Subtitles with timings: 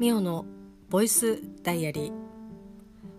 [0.00, 0.46] ミオの
[0.88, 2.12] ボイスダイアリー。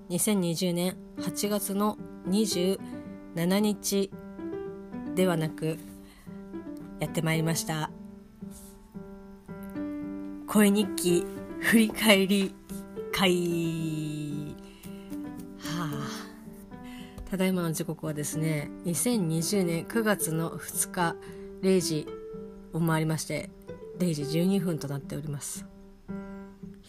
[0.09, 4.09] 2020年8月の27日
[5.13, 5.77] ではなく
[6.99, 7.91] やってまいりました。
[10.47, 11.23] 声日記
[11.59, 12.55] 振り返り
[13.11, 14.55] 会。
[15.59, 15.87] は
[17.27, 17.29] あ。
[17.29, 21.15] ただいまの時刻はですね2020年9月の2日
[21.61, 22.07] 0時
[22.73, 23.51] を回りまして
[23.99, 25.67] 0時12分となっております。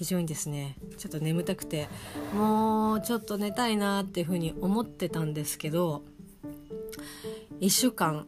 [0.02, 1.88] 非常にですねちょっと眠たくて
[2.34, 6.02] もうちょっと寝たいなっていうふうに思ってたんですけど
[7.60, 8.27] 1週間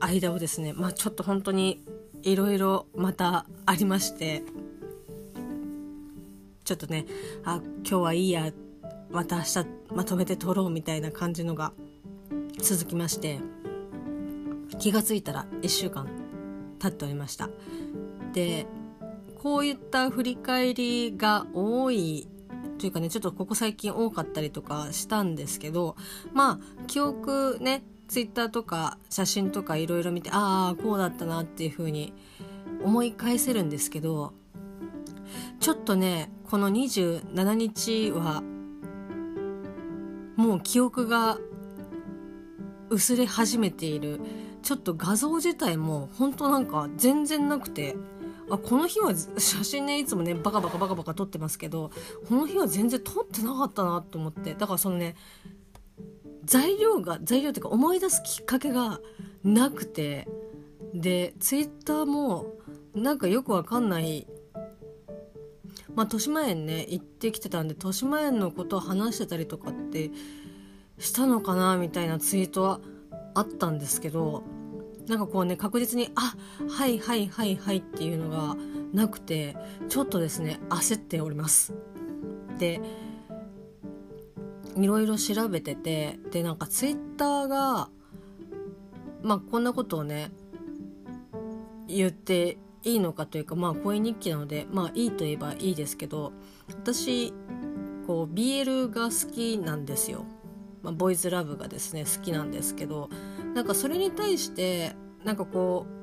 [0.00, 1.80] 間をですねまあちょっと本当に
[2.24, 4.42] いろいろまたありまして
[6.64, 7.06] ちょっとね
[7.44, 8.52] あ今日はいいや
[9.10, 11.72] また明日まとめて撮ろうみたいな感じのが
[12.60, 13.38] 続きまして
[14.80, 16.08] 気がついたら1週間
[16.80, 17.48] 経っておりました。
[18.32, 18.66] で
[19.42, 22.28] こういった振り返りが多い
[22.78, 25.96] というかねちょっとここ最近多かったりとかしたんですけど
[26.34, 32.12] まあ記憶ねツイッターとか写真とかいろいろ見てああこうだったなっていうふうに
[32.84, 34.34] 思い返せるんですけど
[35.58, 38.42] ちょっとねこの27日は
[40.36, 41.38] もう記憶が
[42.90, 44.20] 薄れ始めている。
[44.62, 47.96] ちょっと画像自体も本当なんか全然なくて
[48.50, 51.90] あこの日は写真ねいつもねバカバカバカバカ撮ってますけど
[52.28, 54.54] この日は全然撮ってなかったなと思って。
[54.54, 55.16] だからそのね
[56.44, 59.00] 材料が材料っていうか思い出すきっかけが
[59.44, 60.28] なくて。
[60.94, 62.54] でツイッターも
[62.94, 64.26] なんかよくわかんない。
[65.94, 70.10] まあ、豊島園ね行ってきてたんで豊島園のことを話してたりとかって
[70.98, 72.80] したのかなみたいなツイートは
[73.34, 74.44] あったんですけど
[75.10, 76.36] なんかこうね確実に「あ
[76.68, 78.56] はいはいはいはい」っていうのが
[78.92, 79.56] なくて
[79.88, 81.74] ちょっとですね焦っております。
[82.60, 82.80] で
[84.76, 87.88] いろいろ調べててでなんかツイッターが
[89.22, 90.30] まあこんなことをね
[91.88, 96.32] 言っていいのかというかまあ声日記なのでまあいいといえばいいですけど
[96.68, 97.32] 私
[98.06, 100.24] こう BL が好きなんですよ、
[100.84, 103.10] まあ、ボーイズラブがですね好きなんですけど
[103.54, 104.94] なんかそれに対して
[105.24, 106.00] なんかこう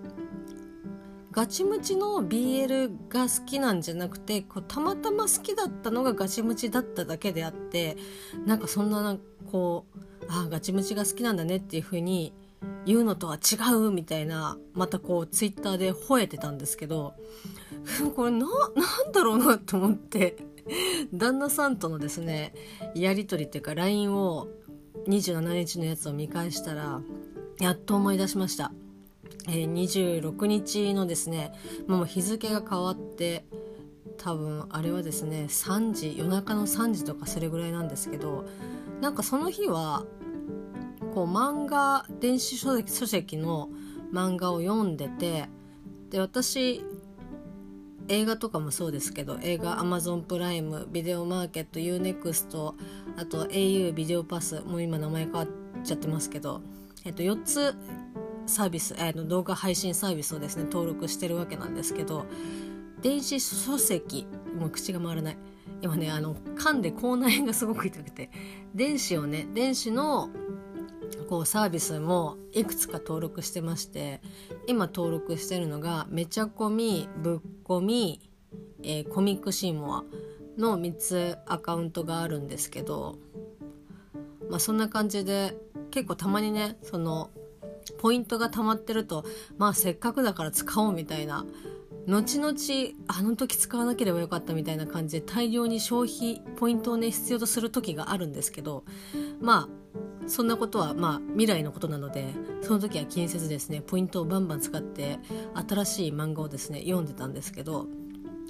[1.32, 7.96] ガチムチの BL が好きなんじゃなくてこうたまたま好きだったのがガチムチだっただけであって
[8.46, 9.20] なんかそんななん
[9.52, 10.00] こう
[10.30, 12.34] ああガチムチが好きなんだねっていう風に
[12.86, 17.14] 言うのとは違うみたいなまたこうツイッターで吠えてたんですけど
[18.16, 20.38] これななんだろうなと思って
[21.14, 22.54] 旦那さんとのですね
[22.96, 24.48] やり取りっていうか LINE を
[25.08, 27.02] 27日のやつを見返したら
[27.60, 28.72] やっと思い出しました、
[29.48, 31.54] えー、26日のですね
[31.88, 33.46] もう日付が変わって
[34.18, 38.46] 多分あれはですね3時夜中の3時とかそれぐらいなんですけど
[39.02, 40.06] なんかその日は
[41.14, 43.70] こう漫画電子書籍書籍の
[44.12, 45.50] 漫画を読んでて
[46.10, 46.84] で私
[48.10, 52.74] 映画とかもそうですけど映画 Amazon プライムビデオマーケット UNEXT
[53.18, 55.48] あと au ビデオパスもう今名前変わっ
[55.84, 56.62] ちゃってますけど、
[57.08, 57.76] えっと、4つ
[58.46, 62.26] サービス、えー、動画配信サービスをですね登録してるわけなんですけど
[63.02, 65.38] 電子書籍もう口が回らない。
[65.82, 68.32] 今ねあの噛んで口内炎がすごく痛くて
[68.74, 70.30] 電子をね電子の
[71.30, 74.22] こうサービスもいくつか登録してまして
[74.66, 78.22] 今登録してるのがめちゃこみぶっこみ、
[78.82, 80.04] えー、コミックシーモア
[80.58, 83.18] の3つアカウントがあるんですけど
[84.50, 85.56] まあそんな感じで
[85.92, 87.30] 結構たまにねその
[88.00, 89.26] ポイントが溜まってると
[89.58, 91.46] まあせっかくだから使おうみたいな。
[92.08, 92.56] 後々
[93.08, 98.86] あの時使わなければよかったみたいな感じで大量に消費ポイントをね必要とする時があるんですけど
[99.42, 105.20] まあそんなことはまあ未来のことなのでその時は気にせずですねポイントをバンバン使って
[105.68, 107.88] 新しい漫画をですね読んでたんですけど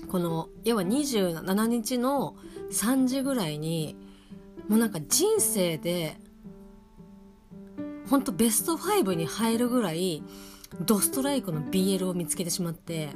[0.07, 2.35] この要は27日の
[2.71, 3.95] 3時ぐらいに
[4.67, 6.19] もうなんか人生で
[8.09, 10.23] ほんとベスト5に入るぐらい
[10.81, 13.09] ドストライクの BL を見つけてしまって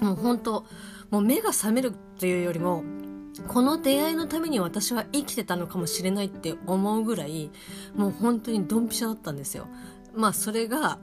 [0.00, 0.64] もう本当
[1.10, 2.84] もう目が覚めるというよりも
[3.48, 7.50] この出会いのために私は生きてたのかもしれないって思うぐらい
[7.94, 9.66] もう本当にドンピシャだったんですよ。
[10.14, 10.98] まあそれが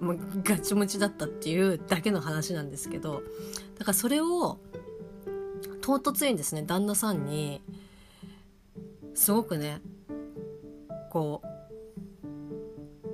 [0.00, 3.22] もうガチムチだったっていうだけの話なんですけど
[3.78, 4.58] だからそれを
[5.80, 7.62] 唐突にですね旦那さんに
[9.14, 9.80] すごくね
[11.10, 11.46] こう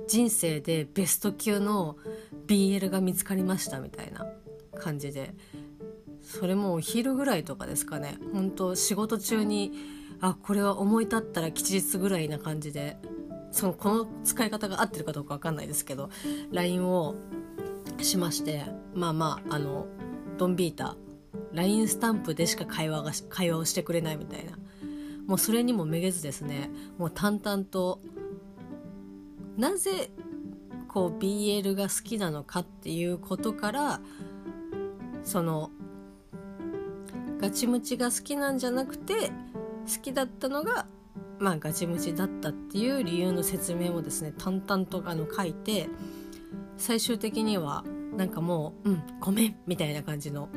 [0.09, 1.95] 人生でベスト級の
[2.47, 4.25] BL が見つかりましたみたいな
[4.77, 5.33] 感じで。
[6.21, 8.17] それもお昼ぐらいとかですかね。
[8.33, 9.71] 本当仕事中に
[10.19, 12.97] あこれは思い立ったら吉日ぐらいな感じで。
[13.51, 16.11] そのこの使い方が合ってるかどうか分かんないですけど
[16.51, 17.15] LINE を
[17.99, 18.63] しまして
[18.93, 19.87] まあまああの
[20.37, 20.95] ドンビータ。
[21.53, 24.51] LINE スタンプでしか会話が会話をしてくれないみたいな。
[25.25, 26.69] もうそれにもめげずですね。
[26.97, 27.99] もう淡々と
[29.57, 30.09] なぜ
[30.87, 34.01] こう BL が好きなのかっていうことから
[35.23, 35.71] その
[37.39, 39.29] ガチムチが好きなんじゃなくて
[39.87, 40.87] 好きだったのが
[41.39, 45.87] まあガチムチだったっていう理由の説明もですね淡々とあの書いて
[46.77, 47.83] 最終的には
[48.15, 50.49] なんかもう「うんごめん」みたいな感じの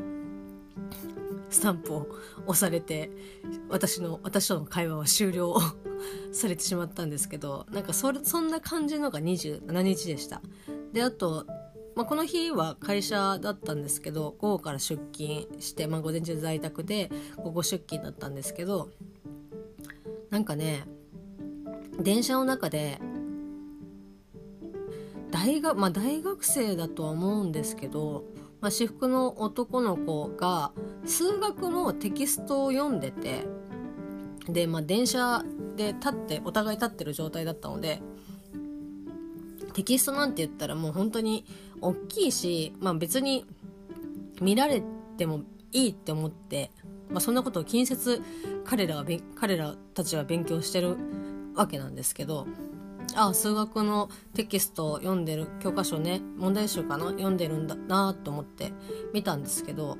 [1.52, 2.06] スタンプを
[2.46, 3.10] 押されて
[3.69, 5.56] 私の私との会話は終了
[6.32, 10.43] されてしまったんですけどなんかそれそんな感じのが27日でした。
[10.93, 11.46] であと、
[11.94, 18.90] まあ、この日は会社だったんですけど午後から出勤して、まあ、午前中在宅で午後出勤だったんですけど
[20.31, 20.87] なんかね
[22.00, 23.00] 電車の中で
[25.31, 28.25] 大学まあ大学生だとは思うんですけど
[28.62, 30.70] まあ、私服の男の子が
[31.05, 33.44] 数学のテキストを読んでて
[34.49, 35.44] で、まあ、電車
[35.76, 38.00] で立ってお互い立ってる状態だったので
[39.75, 41.44] テキストなんて言ったらもう本当に
[41.81, 43.44] 大きいし、まあ、別に
[44.41, 44.82] 見られ
[45.19, 45.43] ても
[45.73, 46.70] いいって思って、
[47.11, 48.23] まあ、そんなことを気にせず
[48.64, 49.05] 彼らは
[49.35, 50.97] 彼らたちは勉強してる
[51.56, 52.47] わけなんですけど
[53.14, 56.23] あ数学のテキストを読んでる教科書ね。
[56.37, 57.06] 問題集かな？
[57.06, 58.73] 読んでるんだなと思って
[59.12, 59.99] 見たんですけど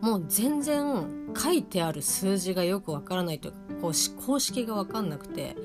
[0.00, 1.06] もう全然
[1.36, 3.92] 書いてある数字がよくわからないというかこう
[4.26, 5.56] 公式がわかんなくて。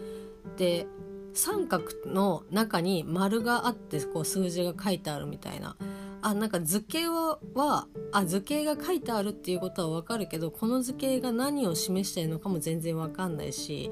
[0.58, 0.88] で
[1.34, 5.78] 三角の中に丸があってこう数字が書いてあるみたいな。
[6.22, 13.92] あなんか図形はあ図形が書いてあるっていうことはわかるけどこの図形が何を示してるのかも全然わかんないし。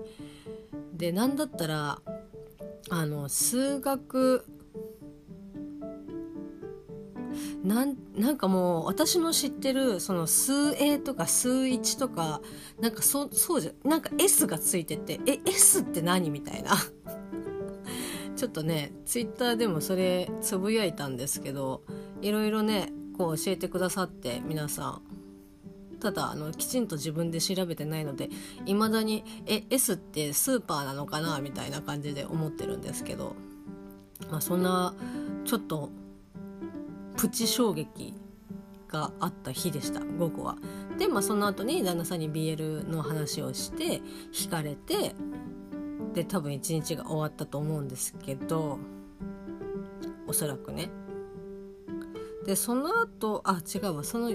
[0.93, 2.01] で何だったら
[2.89, 4.45] あの数学
[7.63, 12.41] なんなんかもう私の知ってるその数 A とか数1とか
[12.79, 16.75] なんかそそうじゃなんか S がついててえ S って何みたいな。
[18.35, 21.83] ちょっとねツイッターでもそれつぶやいたんですけど
[22.21, 25.18] いろいろねこう教えてくださって皆さん。
[25.99, 28.29] ただあのきちんと自分で調べてないので
[28.65, 33.35] いまだにえ S ってスーパーなのかなみたいな感じで思ってるんですけど、
[34.31, 34.95] まあ、そんな
[35.45, 35.89] ちょっと
[37.17, 38.13] プチ衝撃
[38.87, 40.57] があった日でした午後は。
[40.97, 44.01] でまあその後に旦那さんに BL の話をして
[44.33, 45.15] 惹かれて
[46.13, 48.79] で多分一日が終わったと思うんですけど
[50.27, 50.89] おそらくね。
[52.45, 54.31] でその後あ違うわその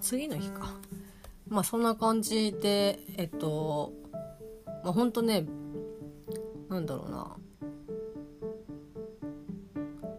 [0.00, 0.76] 次の日か。
[1.48, 3.92] まあそんな感じでえっと
[4.84, 5.46] まあほんとね
[6.68, 7.36] なんだろうな。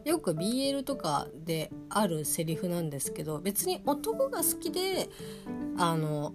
[0.06, 5.10] よく BL とかであるセリフなんですけど別に男が好きで
[5.78, 6.34] あの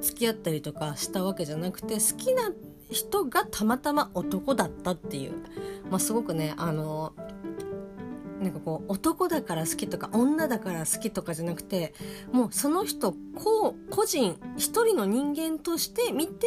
[0.00, 2.50] 付き合ったりとかしたわけじゃなくて好きな
[2.90, 5.32] 人がたまたま男だったっていう、
[5.90, 7.14] まあ、すごくねあの
[8.42, 11.94] なんかこう男だから好きとか女だから好きとかじゃなくて
[12.32, 16.46] もうその人こう個人一人の人間として見て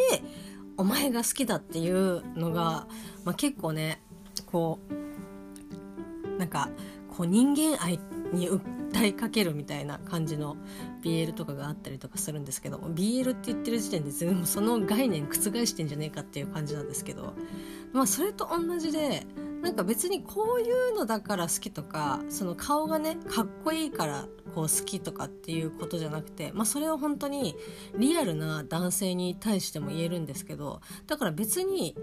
[0.78, 2.88] お前が好きだっていうのが、
[3.24, 4.02] まあ、結構ね
[4.46, 6.70] こうなんか
[7.16, 7.98] こう人間愛
[8.34, 8.62] に訴
[9.06, 10.58] えかけるみたいな感じの
[11.02, 17.34] BL とかがあったりとかするんですけど BL って言ってる時点で全部その概念覆してんじゃねえかっていう感じなんですけど
[17.94, 19.26] まあそれと同じで
[19.66, 27.56] なんか別にこういうのだから好きとかその顔がねかっこいいからこう好きとかっていうことじゃなくて、まあ、それは本当に
[27.98, 31.98] リアルな男性に対しても言えるんですけどだから別に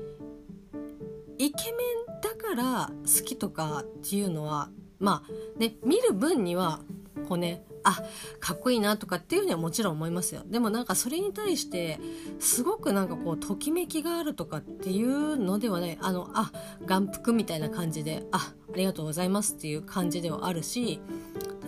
[1.38, 1.78] イケメ
[2.16, 6.80] ンだから好きとかっていうのはまあね見る分には
[7.28, 8.02] こうねあ
[8.40, 10.42] かっこいいなとかっていうにはもちろん思いますよ。
[10.46, 11.98] でもなんかそれに対して
[12.38, 15.98] すごくなんかこうときめきがあるとかっていうのではない。
[16.00, 16.52] あのあ
[16.86, 21.00] 眼福みたいな感じであありがとうございますっていう感じではあるし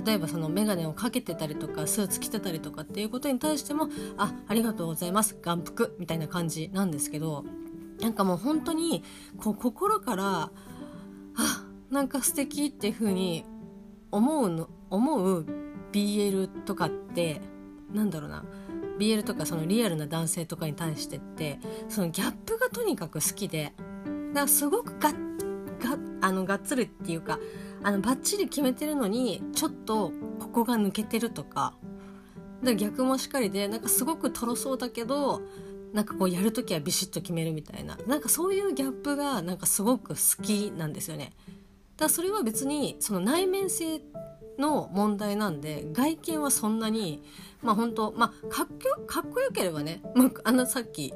[0.05, 7.45] 例えばその眼鏡をかけてたりとかスーツ着てたりとかっていうことに対してもあありがとうございます眼福みたいな感じなんですけど
[8.01, 9.03] なんかもう本当に
[9.39, 10.51] こう心から
[11.37, 13.45] あなんか素敵っていう風に
[14.15, 15.45] 思うの思う
[15.91, 17.41] BL とかって
[17.93, 18.45] なんだろうな
[18.99, 23.73] BL とかそのリアルな男性とかに対してってそのギャップがとにかく好きで
[24.29, 25.19] だからすごくがが
[26.21, 27.41] あのがっつりっていうか
[27.83, 31.75] あのバッチリ決めてるのにちょっとここが抜けてるとか
[32.77, 35.43] 逆もしかりでなんかすごくとろそうだけど
[35.93, 41.33] なんかこうやるときはビシッと決めるみたいななんかそういうギャップがなんかすごく好きなんですよね。
[41.97, 44.01] だそれは別にその内面性
[44.59, 47.23] の問題なんで外見はそんなに
[47.63, 51.13] まあ本当まあかっこかっこよければね、まあ、あのさっき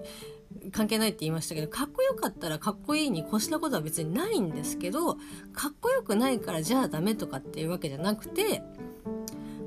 [0.73, 5.15] 関係ないって言いましたけどかっこよかったらかっこいいに越したことは別にないんですけど
[5.53, 8.63] かっこよくないからじゃあダメとかっていうわけじゃなくて、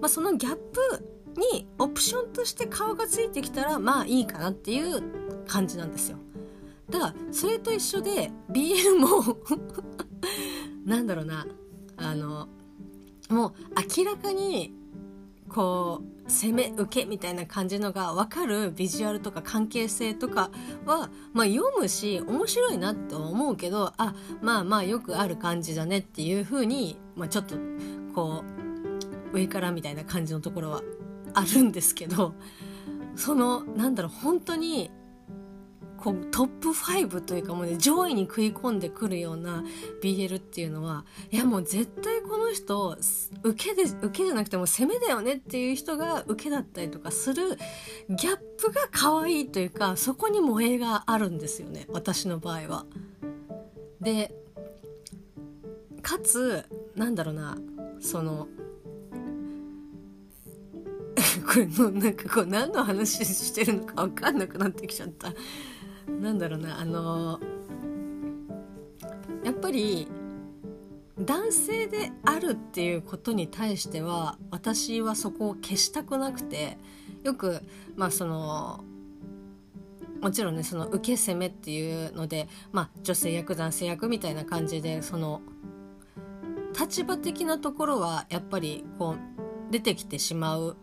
[0.02, 0.80] まあ、そのギャップ
[1.54, 5.02] にオプションとして顔がついてきたらまあいいかなっていう
[5.48, 6.18] 感じなんですよ。
[6.90, 9.38] だからそれと一緒で BL も
[10.86, 11.46] なんだろうな。
[11.98, 12.48] あの
[13.30, 13.54] もう
[13.98, 14.74] 明らかに
[15.48, 20.50] こう攻め受けみたいな感じのが分かるビジュアルとか関係性とか
[20.86, 27.56] は、まあ、読むし面白いなと思うけどあまあまあよくある感じだねっていう風にま、あ、ちょっと
[28.16, 28.44] こ
[29.34, 30.82] う上からみたいな感じのところは
[31.34, 32.34] あるんですけど
[33.16, 34.90] そのなんだろう本当に
[36.02, 39.64] こうトップ5というかもうね上位に食い込んでくるような
[40.02, 42.98] BL っていうのはいやもう絶対この人
[43.44, 47.58] 受けで受けじゃなくても攻めだよねっていう人が受けだったりとかする
[48.10, 52.86] ギャップが可愛いというかそこに萌えがあるんですよね私の場合は。
[54.02, 54.34] で
[56.02, 56.66] かつ
[56.96, 57.58] なんだろうな
[58.00, 58.48] その
[61.46, 65.34] これのなんかこう何の話してるのか分かんなくなってきちゃった
[66.08, 67.40] なんだろうなあの
[69.44, 70.08] やっぱり
[71.20, 76.78] 男性であるっていうことに対しては私はそこを消したくなくて
[77.24, 77.62] よく
[77.96, 78.84] まあその
[80.22, 85.42] もちろんねその受け攻めっていうので、まあ、女性役男性役みたいな感じでその
[86.80, 90.78] 立場的なところはやっぱりこう出てきてしまう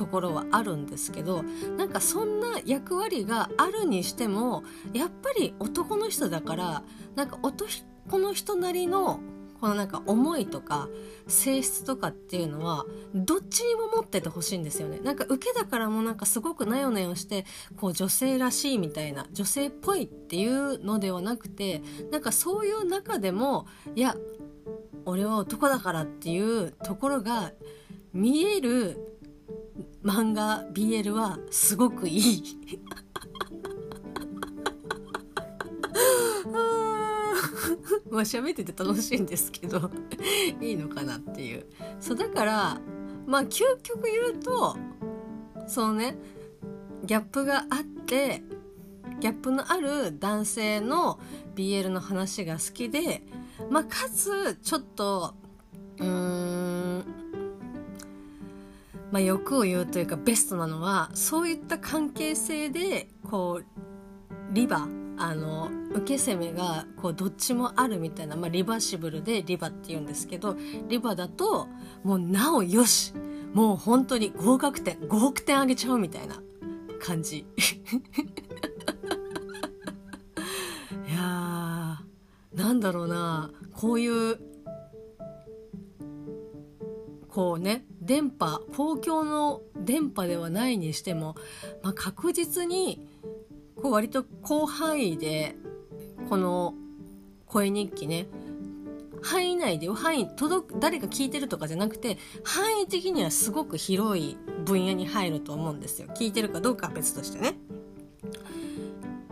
[0.00, 1.42] ところはあるんですけど
[1.76, 4.64] なんかそんな役割があるにしても
[4.94, 6.82] やっぱり男の人だから
[7.16, 9.20] なんか男の人なりの
[9.60, 10.88] このなんか思いとか
[11.28, 15.00] 性質とかっていうのはどっちにも持っててほしいんですよね。
[15.00, 17.44] なんか受けだからもなんかすごくなよなよして
[17.76, 24.16] こう女性らしいみたいな女性っぽいっていうのではなくてなんかそういう中でもいや
[25.04, 27.52] 俺は男だからっていうところが
[28.14, 29.19] 見える
[30.02, 32.42] 漫画 BL はすごくいい。
[38.10, 39.90] まあ喋ってて楽しいんですけど
[40.60, 41.66] いいのかなっていう。
[42.00, 42.80] そうだから
[43.26, 44.76] まあ究極言うと
[45.66, 46.16] そのね
[47.04, 48.42] ギャップがあって
[49.20, 51.20] ギャップのある男性の
[51.54, 53.22] BL の話が好きで
[53.70, 55.34] まあかつちょっと
[55.98, 57.04] うーん
[59.10, 63.64] まあ、欲を言うというかベストなのはそういった関係性でこう
[64.52, 64.88] リバ
[65.18, 70.56] あの受け攻めがこうどっちもあるみたいな、まあ、リバーシブルでリバって言うんですけど
[70.88, 71.68] リバだと
[72.02, 73.12] もうなおよし
[73.52, 76.40] もう本当に合格点5億点あげちゃうみたいな
[77.00, 77.38] 感じ。
[81.08, 84.38] いやーなんだろうなこういう
[87.28, 91.36] こうね電波公共の電波ではないにしても、
[91.82, 93.06] まあ、確実に
[93.76, 95.54] こう割と広範囲で
[96.28, 96.74] この
[97.46, 98.26] 声日記ね
[99.22, 106.08] 範囲内で範囲届く誰か聞いてるとかじゃなくて範囲的にはすごく広い分野に入ると思うんですよ。
[106.14, 107.54] 聞いてるかどうかは別としてね。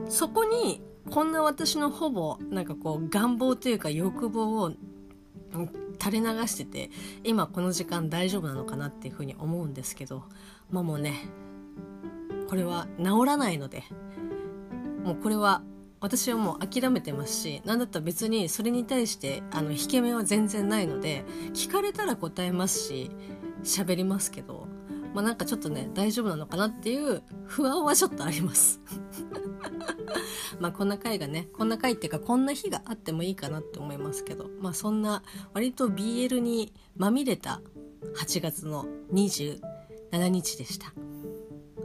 [0.09, 4.73] そこにこんな私のほぼなんかこう願望というか欲望を
[6.01, 6.91] 垂れ流してて
[7.25, 10.25] 今この時間大丈夫なのかなっていうふうに思うんですけど
[10.71, 11.15] まあもうね
[12.49, 13.85] これは治らないので
[15.05, 15.63] もうこれは
[16.01, 23.11] 私はもう諦めてますし何だったら別にそれに対してあの引け目は全然ないので聞かれたら答えますし
[23.65, 24.69] 喋りますけど
[25.15, 28.81] まあなんかちょっとね大丈夫なのかなっていう不安はちょっとあります。
[30.61, 35.23] まあこんな回がねこんな回っていうかこんな日があってもいいかなって思いますけどまあそんな
[35.55, 37.61] 割と BL にまみれた
[38.17, 39.61] 8月の27
[40.29, 40.93] 日でした。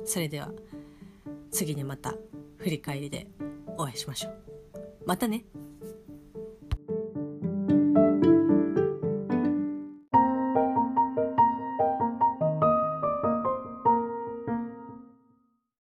[0.05, 0.51] それでは
[1.51, 2.15] 次にまた
[2.57, 3.27] 振り返りで
[3.77, 4.33] お会いしましょう。
[5.05, 5.45] またね。